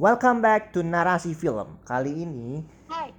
[0.00, 1.76] Welcome back to Narasi Film.
[1.84, 3.12] Kali ini, Hai.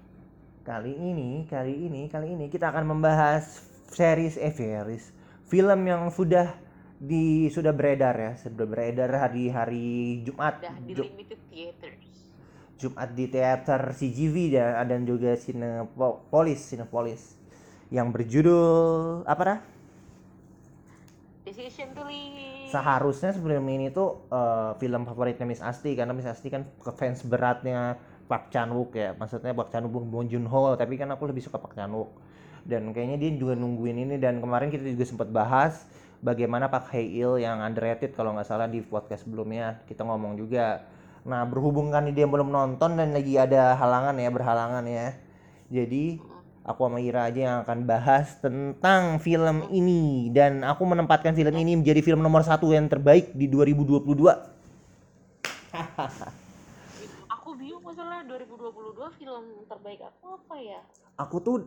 [0.65, 3.61] kali ini, kali ini, kali ini kita akan membahas
[3.93, 5.13] series eh series
[5.45, 6.57] film yang sudah
[6.97, 9.89] di sudah beredar ya, sudah beredar hari hari
[10.25, 12.33] Jumat, Udah di Ju- limited theaters.
[12.81, 17.37] Jumat di teater CGV dan dan juga Cinepolis, Cinepolis
[17.93, 19.59] yang berjudul apa dah?
[21.51, 22.71] Decision to leave.
[22.71, 26.63] Seharusnya sebelum ini tuh eh, film favoritnya Miss Asti karena Miss Asti kan
[26.95, 27.99] fans beratnya
[28.31, 29.11] Park Chan Wook ya.
[29.19, 32.15] Maksudnya Park Chan Wook Bong Joon Ho, tapi kan aku lebih suka Park Chan Wook.
[32.63, 35.91] Dan kayaknya dia juga nungguin ini dan kemarin kita juga sempat bahas
[36.23, 40.87] bagaimana Park Hae Il yang underrated kalau nggak salah di podcast sebelumnya kita ngomong juga.
[41.27, 45.19] Nah berhubung kan dia belum nonton dan lagi ada halangan ya berhalangan ya.
[45.67, 46.30] Jadi
[46.61, 51.77] aku sama Ira aja yang akan bahas tentang film ini dan aku menempatkan film ini
[51.81, 54.05] menjadi film nomor satu yang terbaik di 2022.
[57.31, 60.81] Aku bingung masalah 2022 film terbaik aku apa ya?
[61.15, 61.63] Aku tuh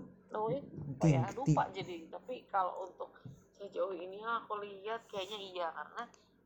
[1.00, 1.25] Ti- ya?
[1.34, 2.05] Lupa jadi.
[2.12, 3.11] Tapi kalau untuk
[3.59, 6.03] sejauh ini aku lihat kayaknya iya karena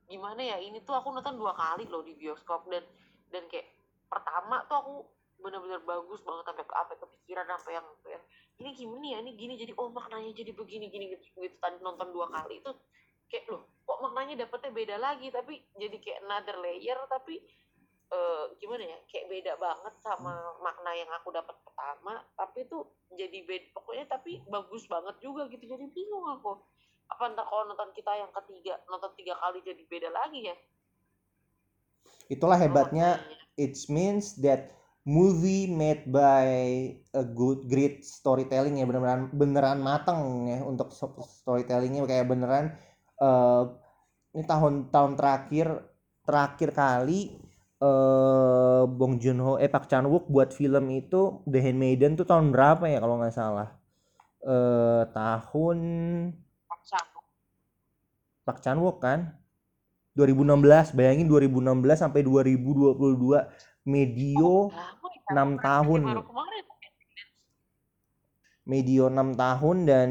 [0.08, 2.80] gimana ya ini tuh aku nonton dua kali loh di bioskop dan
[3.28, 3.69] dan kayak
[4.08, 4.94] pertama tuh aku
[5.38, 8.24] bener-bener bagus banget sampai ke apa kepikiran sampai yang sampai yang
[8.58, 11.56] ini gimana ya ini gini jadi oh maknanya jadi begini gini gitu, gitu.
[11.62, 12.72] tadi nonton dua kali itu
[13.30, 17.38] kayak loh kok maknanya dapetnya beda lagi tapi jadi kayak another layer tapi
[18.08, 23.38] eh, gimana ya kayak beda banget sama makna yang aku dapat pertama tapi tuh jadi
[23.44, 26.60] beda pokoknya tapi bagus banget juga gitu jadi bingung aku.
[27.08, 30.56] Apa ntar kalau nonton kita yang ketiga nonton tiga kali jadi beda lagi ya?
[32.28, 33.24] Itulah hebatnya
[33.56, 34.77] it means that
[35.08, 36.44] movie made by
[37.16, 42.76] a good great storytelling ya beneran beneran mateng ya untuk storytellingnya kayak beneran
[43.16, 43.64] eh
[44.36, 45.66] ini tahun-tahun terakhir
[46.28, 47.40] terakhir kali
[47.80, 52.52] eh Bong Joon Ho eh Park Chan Wook buat film itu The Handmaiden tuh tahun
[52.52, 53.68] berapa ya kalau nggak salah?
[54.44, 55.78] Eh tahun.
[58.44, 59.38] Park Chan Wook kan?
[60.18, 62.98] 2016 bayangin 2016 sampai 2022
[63.86, 64.68] medio
[65.33, 66.00] enam tahun.
[66.05, 66.65] baru kemarin.
[68.69, 70.11] Medio 6 tahun dan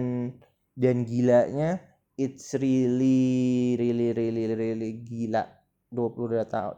[0.73, 1.77] dan gilanya
[2.17, 5.45] it's really really really really gila.
[5.93, 6.77] 22 tahun.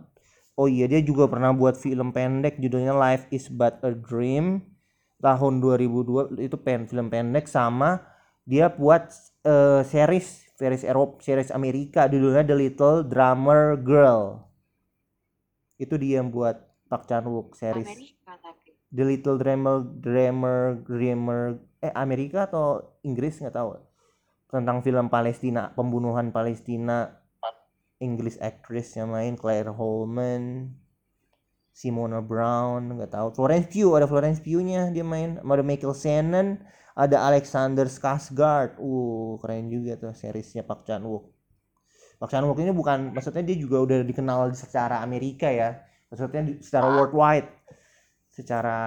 [0.59, 4.59] Oh iya dia juga pernah buat film pendek judulnya Life is but a Dream
[5.23, 8.03] tahun 2002 itu pen film pendek sama
[8.43, 9.07] dia buat
[9.47, 14.43] eh, series series Eropa series Amerika judulnya The Little Drummer Girl.
[15.79, 16.59] Itu dia yang buat
[16.91, 17.87] Park Chan Wook series.
[17.87, 18.18] Amerika
[18.89, 23.77] The Little Drummer Drummer Drummer eh Amerika atau Inggris nggak tahu.
[24.49, 27.15] Tentang film Palestina pembunuhan Palestina.
[27.99, 30.71] English actress yang main Claire Holman
[31.75, 33.27] Simona Brown nggak tahu.
[33.35, 35.35] Florence Pugh ada Florence Pugh-nya dia main.
[35.43, 36.47] Ada Michael Shannon
[36.95, 38.79] ada Alexander Skarsgård.
[38.79, 41.27] Uh keren juga tuh seriesnya Park Chan Wook
[42.19, 45.79] Park Chan Wook ini bukan maksudnya dia juga udah dikenal secara Amerika ya.
[46.11, 47.47] Maksudnya secara worldwide
[48.39, 48.79] secara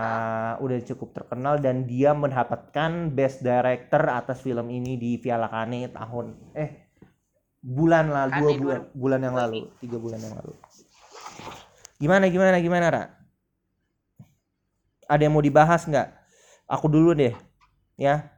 [0.65, 6.57] udah cukup terkenal dan dia mendapatkan best director atas film ini di Piala Cannes tahun
[6.57, 6.89] eh
[7.61, 10.57] bulan lalu dua bulan bulan yang lalu tiga bulan yang lalu.
[12.01, 13.05] Gimana gimana gimana Ra?
[15.07, 16.09] Ada yang mau dibahas nggak?
[16.67, 17.37] Aku dulu deh
[18.01, 18.33] ya.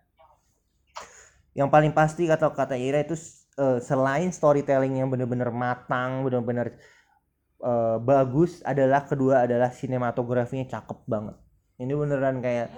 [1.55, 3.15] Yang paling pasti kata kata Ira itu
[3.63, 6.75] eh, selain storytelling yang bener-bener matang bener-bener
[7.65, 11.37] eh, bagus adalah kedua adalah sinematografinya cakep banget.
[11.81, 12.69] Ini beneran kayak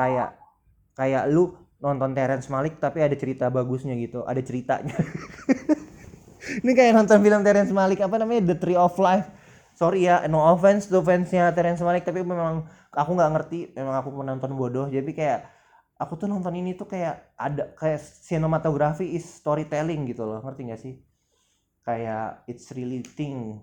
[0.00, 0.28] kayak
[0.98, 4.94] kayak lu nonton Terrence Malick tapi ada cerita bagusnya gitu ada ceritanya.
[6.62, 8.54] Ini kayak nonton film Terrence Malick apa namanya?
[8.54, 9.30] The Tree of Life.
[9.78, 14.10] Sorry ya no offense to fansnya Terrence Malick tapi memang aku nggak ngerti memang aku
[14.14, 14.86] penonton bodoh.
[14.90, 15.46] Jadi kayak
[16.02, 20.82] aku tuh nonton ini tuh kayak ada kayak sinematografi is storytelling gitu loh ngerti gak
[20.82, 20.94] sih?
[21.82, 23.62] Kayak it's really thing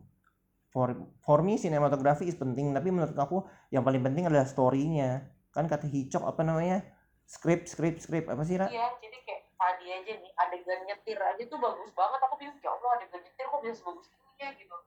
[0.69, 0.93] for
[1.25, 5.89] for me sinematografi is penting tapi menurut aku yang paling penting adalah storynya kan kata
[5.89, 6.85] Hitchcock apa namanya
[7.29, 8.65] script script script apa sih Ra?
[8.65, 12.19] Iya, jadi kayak tadi aja nih adegan nyetir aja tuh bagus banget.
[12.25, 14.77] Aku bingung ya Allah adegan nyetir kok bisa sebagus ini ya gitu.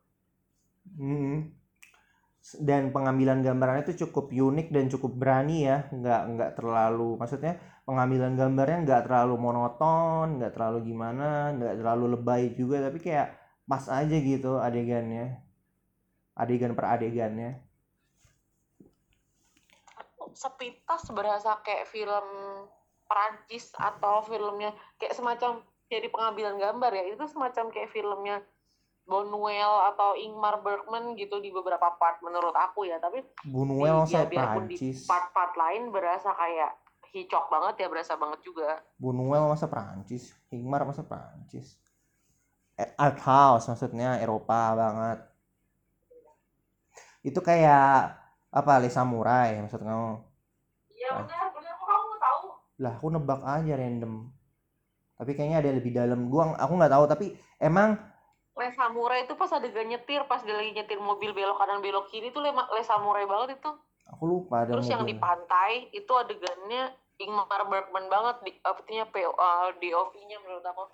[0.98, 1.36] Hmm.
[2.58, 7.54] Dan pengambilan gambarannya itu cukup unik dan cukup berani ya, nggak nggak terlalu, maksudnya
[7.86, 13.38] pengambilan gambarnya nggak terlalu monoton, nggak terlalu gimana, nggak terlalu lebay juga, tapi kayak
[13.70, 15.38] pas aja gitu adegannya,
[16.36, 17.60] adegan per adegannya.
[19.98, 22.26] Aku sepintas berasa kayak film
[23.06, 25.60] Perancis atau filmnya kayak semacam
[25.92, 27.04] jadi pengambilan gambar ya.
[27.12, 28.40] Itu semacam kayak filmnya
[29.02, 32.96] Bonuel atau Ingmar Bergman gitu di beberapa part menurut aku ya.
[33.02, 36.72] Tapi Bunuel di, ya di Prancis part-part lain berasa kayak
[37.12, 38.80] hicok banget ya berasa banget juga.
[38.96, 41.82] Bunuel masa Prancis Ingmar masa Prancis
[42.72, 45.20] Eh, art house maksudnya Eropa banget
[47.22, 48.18] itu kayak
[48.52, 50.20] apa Le Samurai maksud kamu?
[50.92, 51.18] Iya Ah.
[51.24, 52.42] benar benar kok kamu tahu?
[52.82, 54.14] Lah aku nebak aja random.
[55.16, 56.26] Tapi kayaknya ada lebih dalam.
[56.26, 57.26] Gua aku nggak tahu tapi
[57.62, 57.94] emang
[58.52, 62.28] Le Samurai itu pas adegan nyetir pas dia lagi nyetir mobil belok kanan belok kiri
[62.34, 63.70] tuh Le, Le Samurai banget itu.
[64.12, 66.92] Aku lupa ada terus yang di pantai itu adegannya
[67.22, 70.84] Ingmar Bergman banget di artinya PO uh, DOV-nya menurut aku.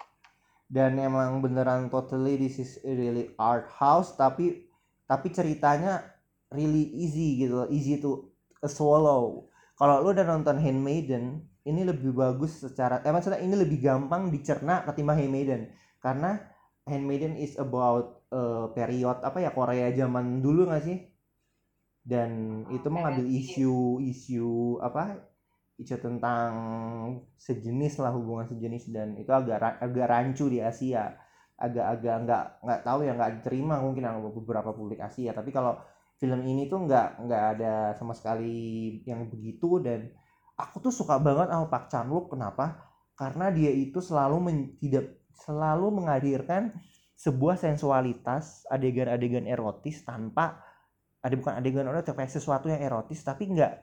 [0.69, 4.69] Dan emang beneran totally this is really art house tapi
[5.09, 6.05] tapi ceritanya
[6.53, 8.33] really easy gitu loh, easy to
[8.65, 9.49] swallow.
[9.79, 14.83] Kalau lu udah nonton Handmaiden ini lebih bagus secara eh maksudnya ini lebih gampang dicerna
[14.89, 15.71] ketimbang Handmaiden.
[16.01, 16.41] Karena
[16.89, 20.99] Handmaiden is about uh, period apa ya Korea zaman dulu nggak sih?
[22.09, 25.29] Dan itu Oke, mengambil isu-isu apa
[25.79, 26.53] isu tentang
[27.37, 28.89] sejenis lah hubungan sejenis.
[28.89, 31.13] Dan itu agak agak rancu di Asia.
[31.59, 35.37] Agak-agak nggak nggak tahu ya nggak diterima mungkin sama beberapa publik Asia.
[35.37, 35.77] Tapi kalau
[36.19, 40.11] film ini tuh nggak nggak ada sama sekali yang begitu dan
[40.59, 42.91] aku tuh suka banget sama Park Chan Wook kenapa?
[43.15, 46.75] Karena dia itu selalu men- tidak selalu menghadirkan
[47.15, 50.59] sebuah sensualitas adegan-adegan erotis tanpa
[51.23, 53.83] ada bukan adegan erotis kayak sesuatu yang erotis tapi nggak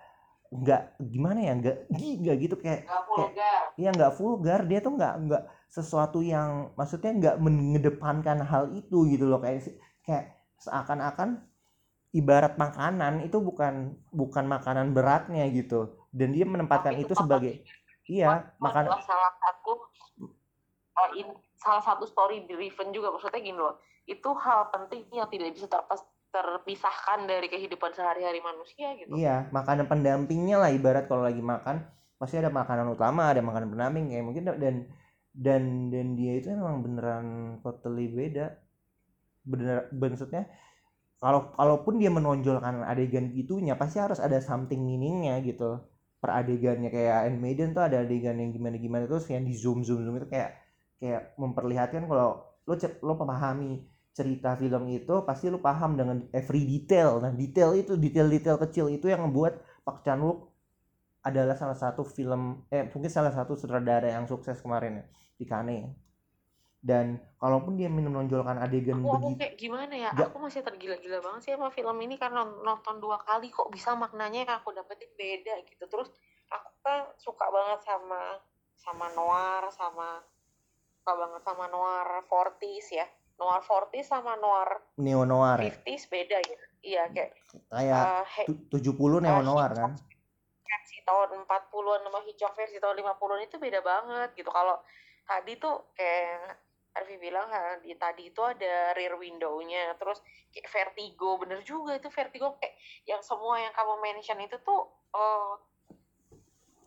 [0.55, 3.61] nggak gimana ya nggak nggak gitu kayak Gak vulgar.
[3.75, 4.59] Iya nggak vulgar.
[4.67, 9.67] Dia tuh nggak nggak sesuatu yang maksudnya nggak mengedepankan hal itu gitu loh kayak
[10.05, 11.43] kayak seakan-akan
[12.15, 15.99] ibarat makanan itu bukan bukan makanan beratnya gitu.
[16.15, 17.53] Dan dia menempatkan Tapi itu itu sebagai
[18.07, 19.71] iya Itu makan adalah salah satu
[20.95, 23.11] uh, in- salah satu story driven juga.
[23.11, 23.75] Maksudnya gini loh
[24.07, 29.11] itu hal penting yang tidak bisa terpas- terpisahkan dari kehidupan sehari-hari manusia gitu.
[29.17, 31.83] Iya makanan pendampingnya lah ibarat kalau lagi makan
[32.15, 34.75] pasti ada makanan utama ada makanan pendamping kayak mungkin dan
[35.35, 37.25] dan dan dia itu memang beneran
[37.59, 38.55] totally beda.
[39.43, 40.47] Bener maksudnya
[41.21, 45.81] kalau kalaupun dia menonjolkan adegan gitunya pasti harus ada something meaningnya gitu.
[46.21, 50.01] Per adegannya kayak Maiden tuh ada adegan yang gimana gimana terus yang di zoom zoom
[50.05, 50.51] zoom itu kayak
[51.01, 53.85] kayak memperlihatkan kalau lo ce- lo memahami
[54.15, 57.19] cerita film itu pasti lo paham dengan every detail.
[57.23, 60.55] Nah detail itu detail-detail kecil itu yang membuat Park Chan Wook
[61.25, 65.05] adalah salah satu film eh mungkin salah satu sutradara yang sukses kemarin ya
[65.41, 66.04] di Cannes
[66.85, 70.13] dan kalaupun dia menonjolkan adegan aku aku begitu kayak gimana ya?
[70.13, 70.29] Nggak.
[70.29, 74.45] aku masih tergila-gila banget sih sama film ini karena nonton dua kali kok bisa maknanya
[74.45, 75.81] yang aku dapetin beda gitu.
[75.89, 76.13] Terus
[76.53, 78.37] aku kan suka banget sama
[78.77, 80.21] sama noir sama
[81.01, 83.09] suka banget sama noir 40s ya.
[83.41, 85.73] Noir 40s sama noir neo noir ya?
[85.81, 86.57] 50s beda ya.
[86.85, 87.31] Iya kayak
[87.73, 89.97] kayak uh, he- tu- 70 neo noir kan?
[90.65, 94.53] versi tahun 40-an sama Hitchcock versi tahun 50-an itu beda banget gitu.
[94.53, 94.77] Kalau
[95.25, 96.64] tadi tuh kayak
[96.95, 100.23] Harvey bilang ha, di tadi itu ada rear window-nya, terus
[100.55, 105.53] kayak vertigo, bener juga itu vertigo kayak yang semua yang kamu mention itu tuh eh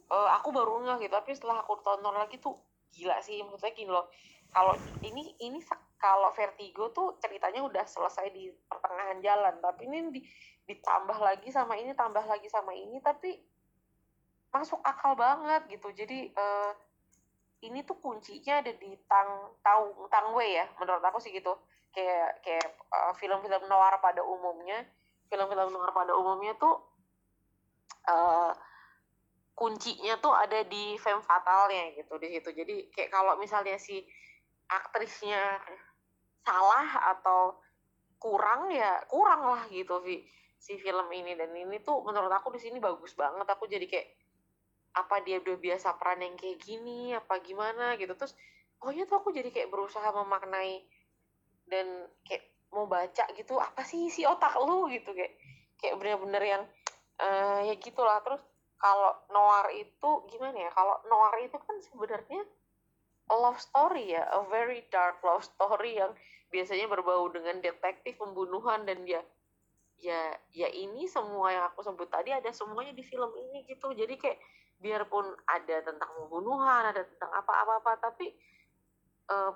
[0.09, 2.57] eh, aku baru nggak gitu, tapi setelah aku tonton lagi tuh
[2.89, 4.09] gila sih maksudnya gini loh.
[4.49, 4.73] Kalau
[5.05, 5.61] ini ini
[6.01, 10.21] kalau vertigo tuh ceritanya udah selesai di pertengahan jalan, tapi ini di,
[10.65, 13.37] ditambah lagi sama ini, tambah lagi sama ini, tapi
[14.49, 16.73] masuk akal banget gitu jadi eh,
[17.59, 21.59] ini tuh kuncinya ada di tang tang tangway ya menurut aku sih gitu.
[21.91, 24.87] Kayak kayak eh, film-film noir pada umumnya.
[25.27, 26.75] Film-film noir pada umumnya tuh
[28.07, 28.53] eh,
[29.59, 32.51] kuncinya tuh ada di femme fatalnya gitu di situ.
[32.55, 34.07] Jadi kayak kalau misalnya si
[34.71, 35.59] aktrisnya
[36.47, 37.59] salah atau
[38.19, 40.23] kurang ya kurang lah gitu si
[40.63, 41.35] si film ini.
[41.35, 43.51] Dan ini tuh menurut aku di sini bagus banget.
[43.51, 44.28] Aku jadi kayak
[44.99, 48.13] apa dia udah biasa peran yang kayak gini apa gimana gitu.
[48.19, 48.35] Terus
[48.79, 50.83] pokoknya tuh aku jadi kayak berusaha memaknai
[51.71, 55.33] dan kayak mau baca gitu apa sih si otak lu gitu kayak
[55.81, 56.63] kayak bener-bener yang
[57.19, 58.19] eh ya gitulah.
[58.27, 58.43] Terus
[58.79, 60.71] kalau noir itu gimana ya?
[60.75, 62.43] Kalau noir itu kan sebenarnya
[63.29, 66.17] love story ya a very dark love story yang
[66.49, 69.21] biasanya berbau dengan detektif pembunuhan dan dia
[69.99, 73.91] ya ya ini semua yang aku sebut tadi ada semuanya di film ini gitu.
[73.93, 74.39] Jadi kayak
[74.79, 78.31] biarpun ada tentang pembunuhan ada tentang apa-apa tapi
[79.29, 79.53] eh,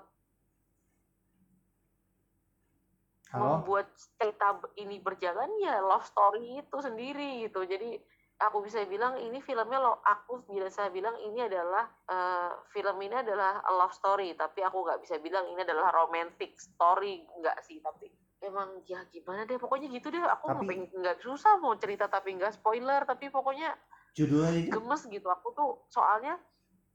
[3.31, 3.63] halo?
[3.63, 7.63] membuat cerita ini berjalan ya love story itu sendiri gitu.
[7.63, 7.95] Jadi
[8.43, 13.63] aku bisa bilang ini filmnya lo aku bisa bilang ini adalah uh, film ini adalah
[13.71, 14.35] love story.
[14.35, 18.11] Tapi aku nggak bisa bilang ini adalah romantic story nggak sih tapi
[18.43, 20.19] emang ya gimana deh pokoknya gitu deh.
[20.19, 23.71] Aku Tapi- nggak susah mau cerita tapi nggak spoiler tapi pokoknya
[24.13, 25.27] judulnya gemes gitu.
[25.31, 26.35] Aku tuh soalnya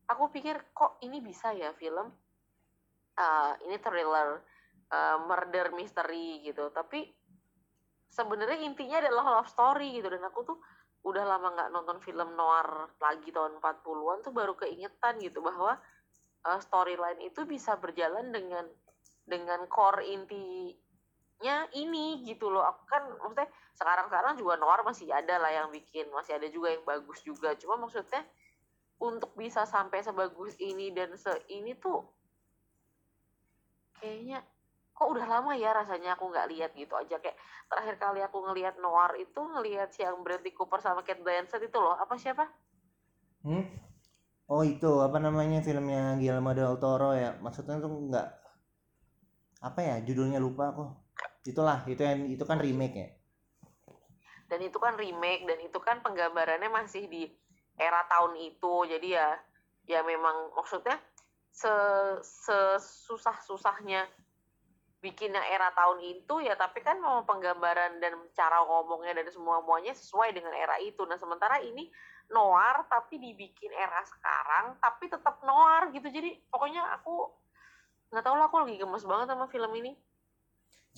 [0.06, 2.12] aku pikir kok ini bisa ya film
[3.18, 4.44] uh, ini thriller
[4.92, 6.68] uh, murder mystery gitu.
[6.70, 7.08] Tapi
[8.12, 10.12] sebenarnya intinya adalah love story gitu.
[10.12, 10.58] Dan aku tuh
[11.08, 15.78] udah lama nggak nonton film noir lagi tahun 40-an tuh baru keingetan gitu bahwa
[16.44, 18.66] uh, storyline itu bisa berjalan dengan
[19.28, 20.04] dengan core
[21.38, 22.66] intinya ini gitu loh.
[22.66, 23.46] Aku kan maksudnya
[23.78, 27.54] sekarang-sekarang juga noir masih ada lah yang bikin masih ada juga yang bagus juga.
[27.54, 28.26] Cuma maksudnya
[28.98, 32.02] untuk bisa sampai sebagus ini dan se ini tuh
[34.02, 34.42] kayaknya
[34.90, 37.22] kok udah lama ya rasanya aku nggak lihat gitu aja.
[37.22, 37.38] Kayak
[37.70, 41.78] terakhir kali aku ngelihat noir itu ngelihat si yang Bradley Cooper sama Kate Blanchett itu
[41.78, 41.94] loh.
[41.94, 42.50] Apa siapa?
[43.46, 43.62] Hmm?
[44.50, 44.90] Oh itu.
[44.98, 47.38] Apa namanya filmnya Guillermo del Toro ya?
[47.38, 48.28] Maksudnya tuh nggak
[49.62, 50.02] apa ya?
[50.02, 51.07] Judulnya lupa aku
[51.48, 53.08] itulah itu yang itu kan remake ya.
[54.48, 57.24] Dan itu kan remake dan itu kan penggambarannya masih di
[57.80, 58.74] era tahun itu.
[58.84, 59.36] Jadi ya
[59.88, 61.00] ya memang maksudnya
[61.48, 61.72] se
[62.22, 64.04] sesusah susahnya
[64.98, 69.96] bikinnya era tahun itu ya tapi kan mau penggambaran dan cara ngomongnya dan semua muanya
[69.96, 71.00] sesuai dengan era itu.
[71.08, 71.88] Nah sementara ini
[72.28, 76.08] noir tapi dibikin era sekarang tapi tetap noir gitu.
[76.12, 77.30] Jadi pokoknya aku
[78.08, 79.92] nggak tahu lah aku lagi gemes banget sama film ini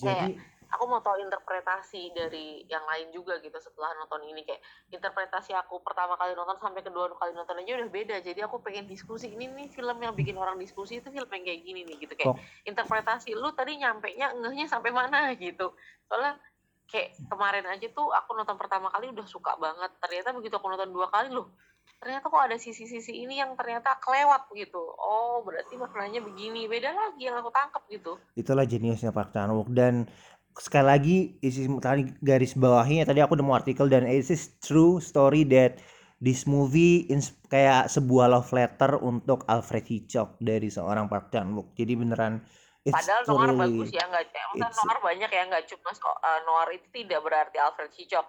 [0.01, 0.33] jadi
[0.71, 4.47] aku mau tahu interpretasi dari yang lain juga gitu setelah nonton ini.
[4.47, 8.15] Kayak interpretasi aku pertama kali nonton sampai kedua kali nonton aja udah beda.
[8.23, 11.61] Jadi aku pengen diskusi ini nih film yang bikin orang diskusi itu film yang kayak
[11.61, 12.13] gini nih gitu.
[12.15, 12.41] Kayak Kok-
[12.71, 15.31] interpretasi lu tadi nyampe nya ngehnya sampai mana?
[15.35, 15.75] gitu.
[16.07, 16.39] Soalnya
[16.87, 19.91] kayak kemarin aja tuh aku nonton pertama kali udah suka banget.
[19.99, 21.51] Ternyata begitu aku nonton dua kali loh
[21.99, 24.79] ternyata kok ada sisi-sisi ini yang ternyata kelewat gitu.
[24.95, 26.69] Oh berarti maknanya begini.
[26.69, 28.15] Beda lagi yang aku tangkap gitu.
[28.37, 30.07] Itulah jeniusnya Park Chan Wook dan
[30.51, 35.47] sekali lagi isi tadi garis bawahnya tadi aku nemu artikel dan it is true story
[35.47, 35.79] that
[36.19, 37.07] this movie
[37.47, 42.43] kayak sebuah love letter untuk Alfred Hitchcock dari seorang Park Chan Wook jadi beneran
[42.83, 44.25] it's Padahal noir really- bagus ya nggak
[44.59, 48.27] maksudnya noir banyak ya nggak cuma so- uh, noir itu tidak berarti Alfred Hitchcock.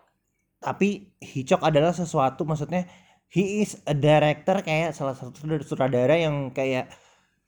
[0.62, 0.88] Tapi
[1.18, 2.86] Hitchcock adalah sesuatu maksudnya
[3.32, 5.32] he is a director kayak salah satu
[5.64, 6.92] sutradara yang kayak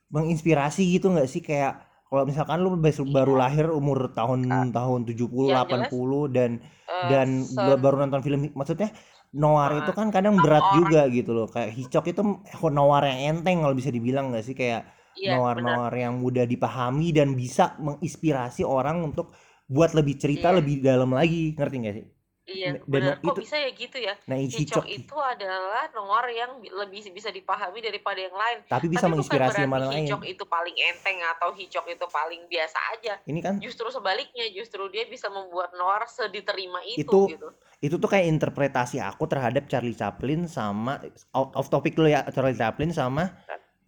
[0.09, 1.41] menginspirasi gitu nggak sih?
[1.41, 6.51] Kayak kalau misalkan lu bas- baru lahir umur tahun tahun 70 Yang jelas, 80 dan
[6.85, 8.93] Eh, dan ba- baru nonton film maksudnya
[9.35, 11.49] noir Ah, itu kan kadang berat orang- juga gitu loh.
[11.49, 12.23] Kayak Hitchcock itu
[12.71, 14.55] noir yang enteng kalau bisa dibilang nggak sih?
[14.55, 14.87] Kayak
[15.17, 15.59] iya, benar.
[15.59, 19.35] noir-noir yang mudah dipahami dan bisa menginspirasi orang untuk
[19.67, 20.57] buat lebih cerita Iya.
[20.61, 21.57] lebih dalam lagi.
[21.57, 22.07] Ngerti nggak sih
[22.45, 23.15] Iya, dan benar.
[23.19, 24.15] Kok itu- bisa ya gitu ya?
[24.29, 28.59] nah Hitchcock itu adalah noir yang bi- lebih bisa dipahami daripada yang lain.
[28.67, 32.45] tapi bisa Tapi menginspirasi yang mana lain Hitchcock itu paling enteng atau Hitchcock itu paling
[32.45, 33.17] biasa aja.
[33.25, 37.49] ini kan Justru sebaliknya, justru dia bisa membuat noir sediterima itu, Itu- gitu.
[37.81, 41.01] itu tuh kayak interpretasi aku terhadap Charlie Chaplin sama
[41.33, 43.33] out of topic dulu ya Charlie Chaplin sama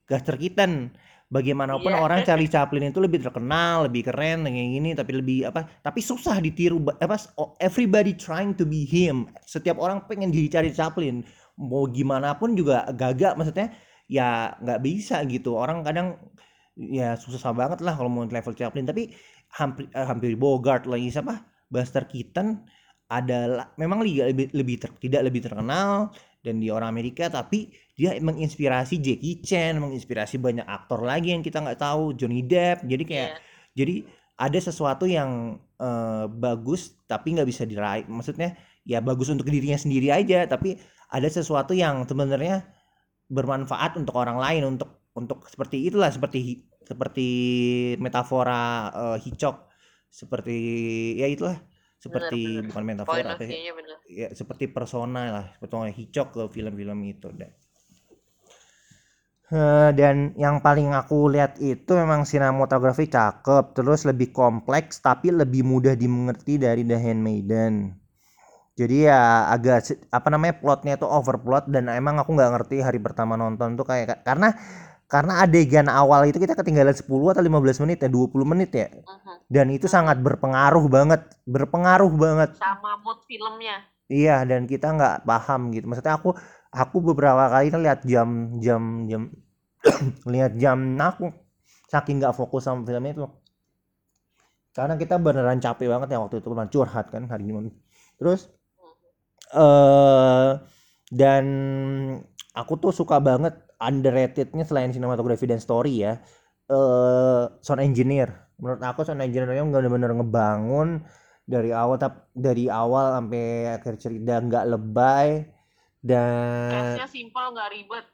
[0.03, 0.97] Buster Keaton
[1.27, 1.99] bagaimanapun Iya.
[1.99, 6.39] orang Charlie Chaplin itu lebih terkenal lebih keren kayak gini tapi lebih apa tapi susah
[6.39, 9.27] ditiru apa oh, everybody trying to be him.
[9.43, 11.27] Setiap orang pengen jadi Charlie Chaplin.
[11.59, 13.73] Mau gimana pun juga gagak maksudnya
[14.07, 15.57] ya nggak bisa gitu.
[15.59, 16.21] Orang kadang
[16.77, 18.87] ya susah banget lah kalau mau level Chaplin.
[18.87, 19.11] Tapi
[19.57, 21.43] hampir hampir Bogart lagi siapa?
[21.67, 22.63] Buster Keaton
[23.07, 26.11] adalah memang liga lebih, lebih ter- tidak lebih terkenal
[26.43, 31.65] dan di orang Amerika tapi dia menginspirasi Jackie Chan menginspirasi banyak aktor lagi yang kita
[31.65, 33.39] nggak tahu Johnny Depp jadi kayak Iya.
[33.73, 33.95] jadi
[34.37, 38.53] ada sesuatu yang eh, bagus tapi nggak bisa diraih maksudnya
[38.85, 40.77] ya bagus untuk dirinya sendiri aja tapi
[41.09, 42.69] ada sesuatu yang sebenarnya
[43.33, 47.29] bermanfaat untuk orang lain untuk untuk seperti itulah seperti seperti
[47.97, 49.73] metafora eh, Hitchcock
[50.13, 50.57] seperti
[51.17, 51.57] ya itulah
[51.97, 52.65] seperti benar.
[52.71, 53.45] bukan Point metafora apa
[54.07, 57.66] ya, seperti persona lah seperti Hitchcock ke film-film itu deh
[59.47, 65.63] Eh, dan yang paling aku lihat itu memang sinematografi cakep, terus lebih kompleks tapi lebih
[65.63, 67.95] mudah dimengerti dari The Handmaiden.
[68.77, 73.33] Jadi ya agak apa namanya plotnya itu overplot dan emang aku nggak ngerti hari pertama
[73.39, 74.53] nonton tuh kayak karena
[75.09, 79.37] karena adegan awal itu kita ketinggalan 10 atau 15 menit ya 20 menit ya Mhm.
[79.49, 83.81] dan itu sangat berpengaruh banget berpengaruh banget Sama mood filmnya.
[84.07, 85.87] Iya dan kita nggak paham gitu.
[85.91, 86.31] Maksudnya aku
[86.77, 89.23] aku beberapa kali kan lihat jam jam jam
[90.33, 91.33] lihat jam aku
[91.89, 93.25] saking nggak fokus sama film itu.
[94.77, 97.73] Karena kita beneran capek banget ya waktu itu beneran curhat kan hari ini.
[98.21, 98.53] Terus
[99.57, 100.51] eh
[101.15, 101.45] dan
[102.53, 106.19] aku tuh suka banget underratednya selain sinematografi dan story ya
[106.67, 111.07] eh sound engineer menurut aku sound engineer-nya bener-bener ngebangun
[111.47, 115.47] dari awal tap dari awal sampai akhir cerita nggak lebay
[116.03, 118.07] dan simpel nggak ribet.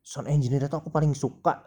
[0.00, 1.62] sound engineer itu aku paling suka.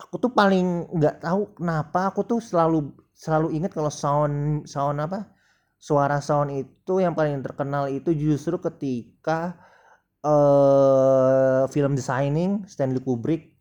[0.00, 5.28] Aku tuh paling nggak tahu kenapa aku tuh selalu selalu ingat kalau sound sound apa?
[5.78, 9.58] Suara sound itu yang paling terkenal itu justru ketika
[10.24, 13.54] eh film The Shining Stanley Kubrick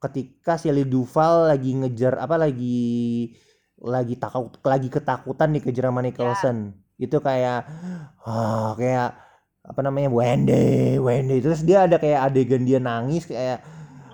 [0.00, 3.36] ketika Shelley Duvall lagi ngejar apa lagi
[3.80, 6.72] lagi takut lagi ketakutan dikejar sama Nicholson.
[6.96, 7.68] Itu kayak
[8.24, 9.29] ah kayak
[9.70, 11.38] apa namanya Wendy Wendy.
[11.38, 13.62] Terus dia ada kayak adegan dia nangis kayak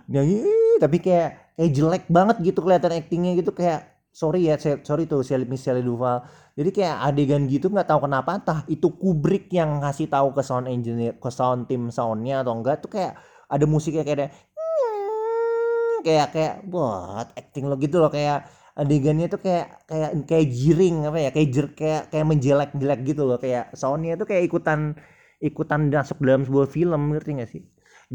[0.05, 0.45] nangis
[0.77, 5.49] tapi kayak kayak jelek banget gitu kelihatan actingnya gitu kayak sorry ya sorry tuh Shelley
[5.49, 6.25] Miss Shelley Duvall
[6.57, 10.69] jadi kayak adegan gitu nggak tahu kenapa entah itu Kubrick yang ngasih tahu ke sound
[10.73, 13.17] engineer ke sound tim soundnya atau enggak tuh kayak
[13.49, 14.29] ada musiknya kayak ada
[16.01, 21.19] kayak kayak buat acting lo gitu loh kayak adegannya tuh kayak kayak kayak jiring apa
[21.19, 24.97] ya kayak jer, kayak kayak menjelek-jelek gitu loh kayak soundnya tuh kayak ikutan
[25.51, 27.63] ikutan masuk dalam sebuah film ngerti gak sih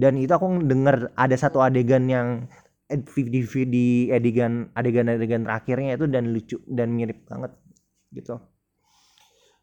[0.02, 2.28] dan itu aku denger ada satu adegan yang
[2.94, 3.42] ed- di, di,
[3.76, 3.86] di
[4.18, 7.52] adegan adegan-adegan terakhirnya itu dan lucu dan mirip banget
[8.16, 8.36] gitu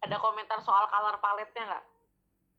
[0.04, 1.84] Ada komentar soal color palette-nya nggak?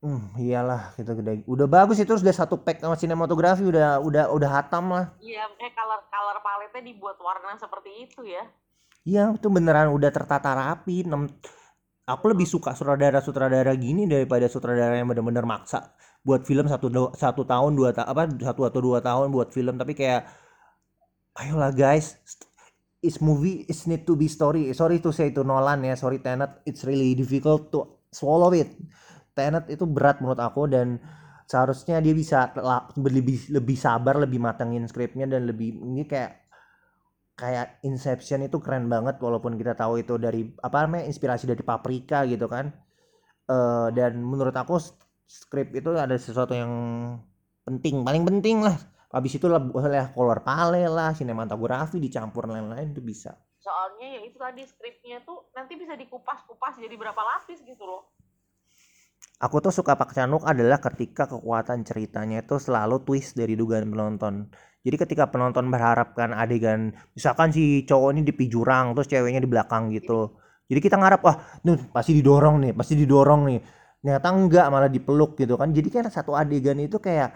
[0.03, 4.49] Hmm, iyalah kita udah udah bagus itu sudah satu pack sama sinematografi udah udah udah
[4.55, 5.05] hatam lah.
[5.25, 8.43] Iya, makanya color color palette-nya dibuat warna seperti itu ya.
[9.09, 10.95] Iya, itu beneran udah tertata rapi.
[11.11, 11.31] Nem-
[12.09, 15.93] Aku lebih suka sutradara-sutradara gini daripada sutradara yang bener-bener maksa.
[16.25, 19.77] Buat film satu satu tahun dua ta apa satu atau dua tahun buat film.
[19.77, 20.25] Tapi kayak
[21.37, 22.17] ayolah guys.
[22.99, 24.73] It's movie it's need to be story.
[24.73, 26.65] Sorry to say to Nolan ya sorry Tenet.
[26.65, 28.73] It's really difficult to swallow it.
[29.37, 30.97] Tenet itu berat menurut aku dan
[31.45, 32.49] seharusnya dia bisa
[32.97, 36.48] lebih lebih sabar lebih matengin skripnya dan lebih ini kayak
[37.39, 42.27] kayak Inception itu keren banget walaupun kita tahu itu dari apa namanya inspirasi dari Paprika
[42.27, 42.75] gitu kan.
[43.47, 44.75] Eh dan menurut aku
[45.23, 46.73] skrip itu ada sesuatu yang
[47.63, 48.75] penting paling penting lah.
[49.09, 53.33] Habis itu lah boleh color palette lah sinematografi dicampur lain-lain itu bisa.
[53.63, 58.03] Soalnya ya itu tadi skripnya tuh nanti bisa dikupas-kupas jadi berapa lapis gitu loh.
[59.39, 64.51] aku tuh suka Pak Chan-wook adalah ketika kekuatan ceritanya itu selalu twist dari dugaan penonton
[64.85, 69.91] jadi ketika penonton berharapkan adegan misalkan si cowok ini di jurang terus ceweknya di belakang
[69.95, 70.37] gitu.
[70.69, 73.59] Jadi kita ngarep wah nih pasti didorong nih pasti didorong nih.
[73.99, 75.69] Ternyata enggak malah dipeluk gitu kan.
[75.77, 77.29] Jadi kan satu adegan itu kayak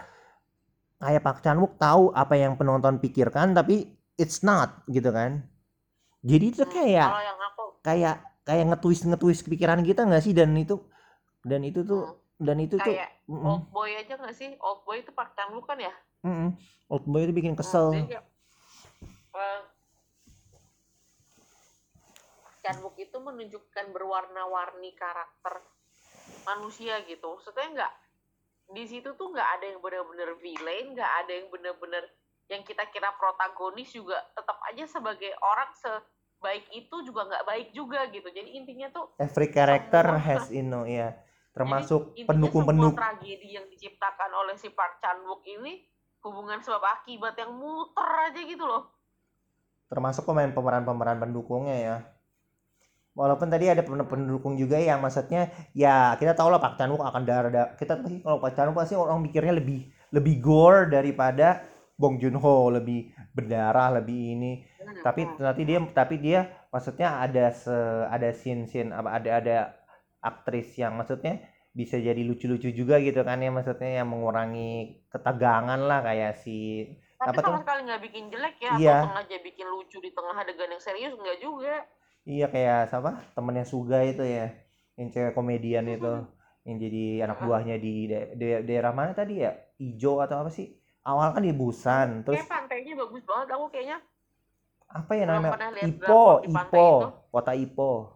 [1.02, 3.74] kayak Pak Chan-wook tahu apa yang penonton pikirkan tapi
[4.16, 5.44] it's not gitu kan.
[6.24, 8.16] Jadi itu Hmm, kayak Kalau yang aku kayak
[8.48, 10.34] kayak nge-twist nge-twist pikiran kita nggak sih?
[10.38, 10.76] Dan itu
[11.50, 13.08] dan itu tuh hmm, dan itu tuh kayak
[13.48, 14.50] old boy aja nggak sih?
[14.66, 15.92] Old boy itu Park Chan Wook kan ya?
[16.24, 16.50] Mm-mm.
[16.88, 17.88] old boy itu bikin Hmm, kesel
[22.84, 25.64] Wook itu menunjukkan berwarna-warni karakter
[26.44, 27.40] manusia gitu.
[27.40, 27.92] Maksudnya nggak
[28.76, 32.04] di situ tuh nggak ada yang benar-benar villain, nggak ada yang benar-benar
[32.52, 38.04] yang kita kira protagonis juga tetap aja sebagai orang sebaik itu juga nggak baik juga
[38.12, 38.28] gitu.
[38.28, 41.16] Jadi intinya tuh every character semua has you know ya
[41.56, 45.80] termasuk pendukung-pendukung tragedi yang diciptakan oleh si Park Chan Wook ini
[46.24, 48.82] hubungan sebab akibat yang muter aja gitu loh.
[49.90, 51.96] termasuk pemain pemeran-pemeran pendukungnya ya.
[53.14, 57.04] Walaupun tadi ada pen- pendukung juga yang maksudnya ya kita tahu lah Pak Chan Wook
[57.06, 60.90] akan darah da- kita pasti kalau Pak Chan Wook pasti orang mikirnya lebih lebih gore
[60.90, 61.62] daripada
[61.94, 64.52] Bong Joon Ho lebih berdarah lebih ini.
[64.98, 66.40] Tapi nanti dia tapi dia
[66.74, 67.76] maksudnya ada se
[68.10, 69.56] ada scene scene apa ada ada
[70.18, 71.38] aktris yang maksudnya
[71.74, 76.86] bisa jadi lucu-lucu juga gitu kan ya maksudnya yang mengurangi ketegangan lah kayak si
[77.18, 77.62] Tapi apa sama tuh?
[77.66, 78.94] sekali nggak bikin jelek ya, Iya.
[78.94, 81.76] atau sengaja bikin lucu di tengah adegan yang serius nggak juga.
[82.24, 84.48] iya kayak siapa temennya Suga itu ya
[84.96, 86.12] yang cewek komedian itu
[86.64, 90.72] yang jadi anak buahnya di da- da- daerah mana tadi ya Ijo atau apa sih
[91.02, 93.98] awal kan di Busan terus Kayak pantainya bagus banget aku kayaknya.
[94.88, 96.86] apa ya namanya Ipo Ipo
[97.28, 98.13] kota Ipo.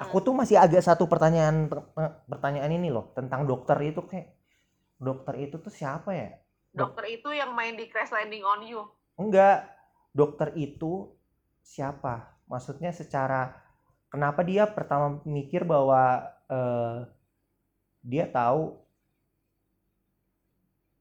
[0.00, 1.68] Aku tuh masih agak satu pertanyaan
[2.24, 4.32] pertanyaan ini loh tentang dokter itu kayak
[4.96, 6.40] dokter itu tuh siapa ya?
[6.72, 8.80] Dokter itu yang main di Crash Landing on You.
[9.20, 9.68] Enggak,
[10.16, 11.12] dokter itu
[11.60, 12.32] siapa?
[12.48, 13.52] Maksudnya secara
[14.08, 16.98] kenapa dia pertama mikir bahwa eh,
[18.00, 18.80] dia tahu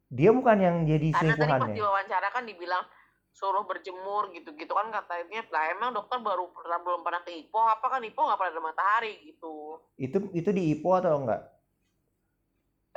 [0.10, 1.76] dia bukan yang jadi Karena tadi pas ya?
[1.78, 2.84] diwawancara kan dibilang
[3.40, 4.76] suruh berjemur gitu-gitu.
[4.76, 8.04] Kan katanya lah emang dokter baru pernah belum pernah ke Ipo apa kan?
[8.04, 9.80] Ipo nggak pernah ada matahari gitu.
[9.96, 11.60] Itu itu di Ipo atau enggak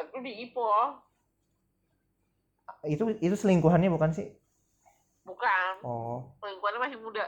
[0.02, 0.68] itu di Ipo
[2.83, 4.26] itu itu selingkuhannya bukan sih?
[5.22, 5.72] Bukan.
[5.87, 6.35] Oh.
[6.42, 7.24] Lingkungannya masih muda.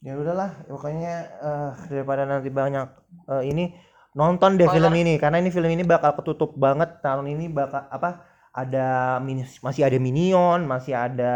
[0.00, 2.88] Ya udahlah pokoknya eh, daripada nanti banyak
[3.28, 3.76] eh, ini
[4.16, 5.20] nonton deh film ini.
[5.20, 7.04] Karena ini film ini bakal ketutup banget.
[7.04, 9.18] Tahun ini bakal apa ada
[9.60, 11.34] masih ada Minion masih ada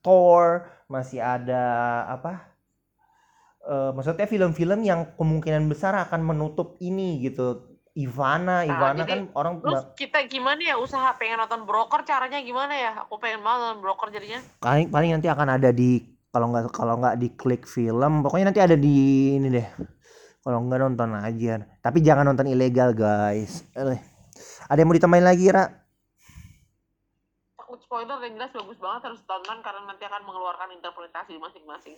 [0.00, 1.64] Thor masih ada
[2.08, 2.48] apa
[3.68, 7.68] eh, maksudnya film-film yang kemungkinan besar akan menutup ini gitu.
[7.98, 12.70] Ivana Ivana jadi kan orang terus kita gimana ya usaha pengen nonton broker caranya gimana
[12.70, 12.92] ya?
[13.02, 14.38] Aku pengen banget nonton broker jadinya.
[14.62, 15.98] Paling paling nanti akan ada di
[16.30, 18.96] kalau nggak kalau nggak di klik film pokoknya nanti ada di
[19.34, 19.66] ini deh.
[20.46, 21.58] Kalau nggak nonton aja.
[21.82, 23.66] Tapi jangan nonton ilegal guys.
[23.74, 23.98] Eh,
[24.70, 25.87] ada yang mau ditambahin lagi Ra?
[27.88, 31.96] Spoiler yang jelas bagus banget harus tonton karena nanti akan mengeluarkan interpretasi masing-masing.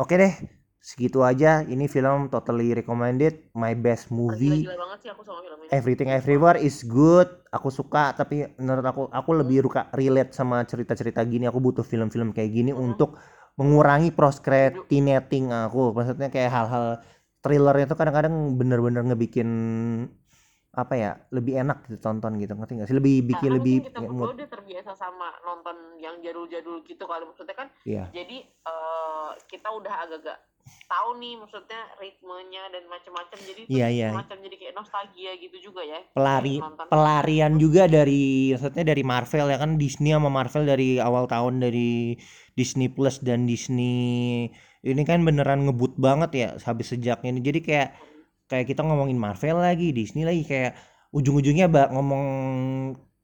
[0.00, 0.32] Oke deh
[0.80, 1.60] segitu aja.
[1.60, 4.64] Ini film totally recommended my best movie.
[4.64, 5.68] gila banget sih aku sama film ini.
[5.68, 7.28] Everything everywhere is good.
[7.52, 11.44] Aku suka tapi menurut aku aku lebih ruka relate sama cerita-cerita gini.
[11.52, 12.80] Aku butuh film-film kayak gini Mhm.
[12.80, 13.20] untuk
[13.60, 15.92] mengurangi procrastinating aku.
[15.92, 17.04] Maksudnya kayak hal-hal
[17.44, 19.48] thrillernya tuh kadang-kadang bener-bener ngebikin
[20.74, 24.00] apa ya lebih enak ditonton gitu ngerti gak sih lebih bikin Karena lebih mungkin kita
[24.10, 28.10] mood udah terbiasa sama nonton yang jadul-jadul gitu kali maksudnya kan Iya.
[28.10, 30.38] jadi eh, kita udah agak-agak
[30.88, 34.08] tahu nih maksudnya ritmenya dan macam-macam jadi itu Iya, iya.
[34.10, 36.56] semacam jadi kayak nostalgia gitu juga ya pelari
[36.88, 42.16] pelarian juga dari maksudnya dari Marvel ya kan Disney sama Marvel dari awal tahun dari
[42.56, 44.48] Disney Plus dan Disney
[44.80, 47.88] ini kan beneran ngebut banget ya habis sejak ini jadi kayak
[48.50, 50.76] kayak kita ngomongin Marvel lagi Disney lagi kayak
[51.14, 52.24] ujung-ujungnya bak ngomong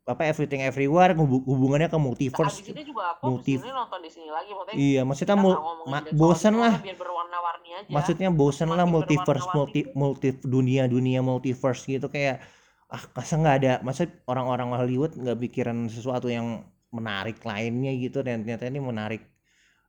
[0.08, 2.58] apa everything everywhere hubungannya ke multiverse.
[2.66, 6.58] Abis ini juga aku multi- nonton di sini lagi maksudnya iya maksudnya ngomongin ma- semuanya
[6.58, 6.74] lah.
[6.82, 7.90] biar berwarna-warni aja.
[7.94, 9.94] Maksudnya bosen lah multiverse multi berwarna-warni.
[9.94, 12.42] multi dunia dunia multiverse gitu kayak
[12.90, 18.42] ah masa nggak ada masa orang-orang Hollywood nggak pikiran sesuatu yang menarik lainnya gitu dan
[18.42, 19.22] ternyata ini menarik.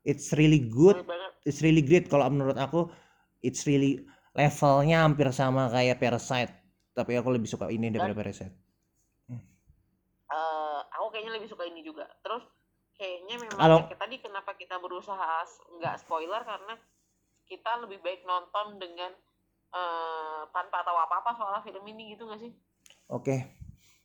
[0.06, 1.02] It's really good.
[1.46, 2.06] It's really great.
[2.14, 2.94] Kalau menurut aku
[3.42, 8.56] it's really levelnya hampir sama kayak Parasite tapi aku lebih suka ini daripada Parasite.
[9.32, 12.08] Eh aku kayaknya lebih suka ini juga.
[12.24, 12.44] Terus
[12.96, 15.48] kayaknya memang yang kayak tadi kenapa kita berusaha
[15.80, 16.76] nggak spoiler karena
[17.48, 19.12] kita lebih baik nonton dengan
[19.72, 22.52] eh tanpa tahu apa-apa soal film ini gitu gak sih?
[23.08, 23.56] Oke.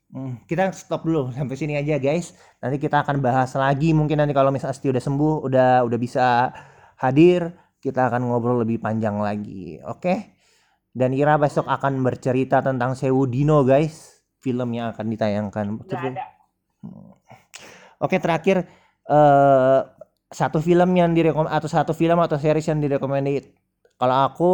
[0.07, 2.39] Hmm, kita stop dulu sampai sini aja guys.
[2.63, 6.55] Nanti kita akan bahas lagi mungkin nanti kalau Miss Asti udah sembuh, udah udah bisa
[7.03, 7.51] hadir,
[7.87, 9.79] kita akan ngobrol lebih panjang lagi.
[9.87, 10.35] Oke.
[10.91, 14.27] Dan Ira besok akan bercerita tentang Sewu Dino guys.
[14.43, 15.65] Film yang akan ditayangkan.
[15.87, 16.23] ada
[18.03, 18.67] Oke, terakhir
[19.07, 19.81] eh
[20.27, 23.55] satu film yang direkom atau satu film atau series yang direkomendasi
[23.97, 24.51] kalau aku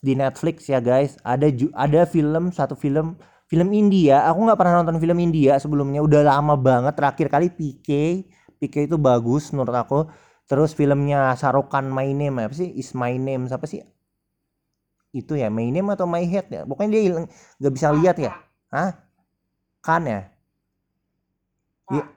[0.00, 3.18] di Netflix ya guys, ada ada film satu film
[3.50, 4.24] film India.
[4.30, 6.94] Aku nggak pernah nonton film India sebelumnya, udah lama banget.
[6.96, 7.88] Terakhir kali PK,
[8.62, 9.98] PK itu bagus menurut aku.
[10.46, 12.70] Terus filmnya Sarukan My Name apa sih?
[12.78, 13.82] Is My Name siapa sih?
[15.10, 16.62] Itu ya My Name atau My Head ya?
[16.62, 17.26] Pokoknya dia hilang
[17.58, 18.32] nggak bisa lihat ya.
[18.70, 18.94] Hah?
[19.82, 20.20] Kan ya?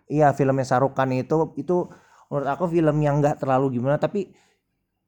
[0.09, 1.89] Iya, filmnya Sarukan itu itu
[2.29, 4.29] menurut aku film yang nggak terlalu gimana tapi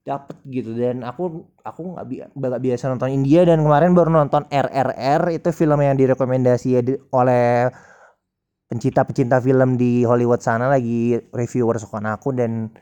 [0.01, 5.29] dapet gitu dan aku aku nggak bi biasa nonton India dan kemarin baru nonton RRR
[5.29, 6.81] itu film yang direkomendasi ya
[7.13, 7.69] oleh
[8.65, 12.73] pencinta-pencinta film di Hollywood sana lagi reviewer sukaan aku dan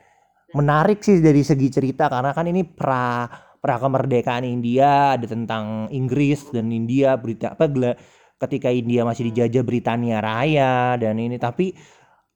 [0.56, 3.26] menarik sih dari segi cerita karena kan ini pra
[3.60, 7.98] pra kemerdekaan India ada tentang Inggris dan India berita apa gela-
[8.40, 11.36] ketika India masih dijajah Britania Raya dan ini.
[11.36, 11.76] Tapi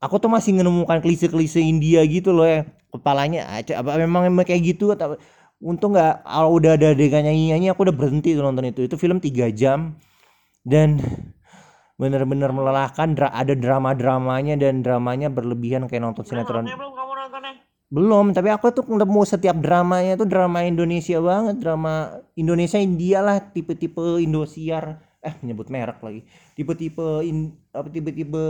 [0.05, 4.77] aku tuh masih menemukan klise-klise India gitu loh ya kepalanya aja apa memang emang kayak
[4.77, 5.19] gitu atau
[5.59, 8.85] untung nggak kalau udah ada adegan nyanyi aku udah berhenti tuh nonton itu.
[8.85, 9.97] Itu film tiga jam
[10.63, 11.01] dan
[11.95, 16.67] bener-bener melelahkan ada drama-dramanya dan dramanya berlebihan kayak nonton sinetron
[17.95, 21.93] Belum, tapi aku tuh ketemu setiap dramanya tuh drama Indonesia banget drama
[22.35, 24.85] Indonesia India lah tipe-tipe Indosiar.
[25.23, 26.21] Eh menyebut merek lagi.
[26.59, 28.45] Tipe-tipe in, apa tipe-tipe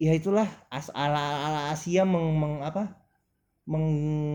[0.00, 2.82] ya itulah as ala ala Asia meng, meng apa
[3.64, 3.86] meng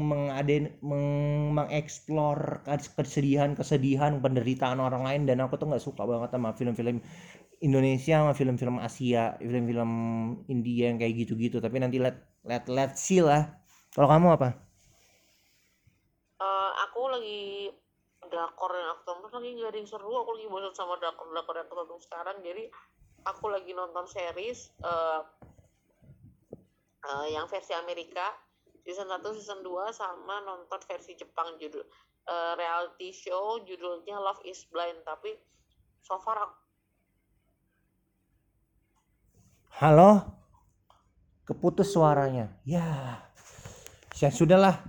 [0.10, 1.06] mengaden meng,
[1.58, 6.98] mengeksplor kes- kesedihan kesedihan penderitaan orang lain dan aku tuh nggak suka banget sama film-film
[7.60, 9.92] Indonesia sama film-film Asia film-film
[10.48, 11.60] India yang kayak gitu-gitu.
[11.60, 12.16] Tapi nanti let
[12.48, 13.52] let let see lah.
[13.92, 14.50] Kalau kamu apa?
[16.40, 17.44] Eh, aku lagi
[18.30, 20.12] drakor yang aku tonton lagi gak ada yang seru.
[20.24, 22.38] Aku lagi bosan sama drakor drakor yang aku tonton sekarang.
[22.40, 22.64] Jadi
[23.28, 25.22] aku lagi nonton series eh
[27.12, 28.32] eh, yang versi Amerika.
[28.80, 31.60] Season 1 season 2 sama nonton versi Jepang.
[31.60, 31.84] Judul
[32.24, 35.04] eh, reality show judulnya Love is Blind.
[35.04, 35.36] Tapi
[36.00, 36.69] so far aku
[39.78, 40.26] Halo?
[41.46, 42.50] Keputus suaranya.
[42.66, 43.22] Ya.
[44.18, 44.82] Ya sudahlah.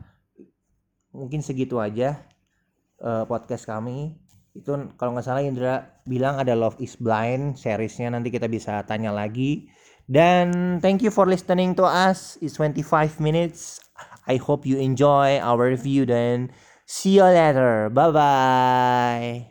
[1.12, 2.24] Mungkin segitu aja
[3.00, 4.16] eh, podcast kami.
[4.56, 9.12] Itu kalau nggak salah Indra bilang ada Love is Blind seriesnya nanti kita bisa tanya
[9.12, 9.68] lagi.
[10.10, 12.34] Dan thank you for listening to us.
[12.42, 13.78] It's 25 minutes.
[14.26, 16.50] I hope you enjoy our review dan
[16.82, 17.94] see you later.
[17.94, 19.49] Bye bye.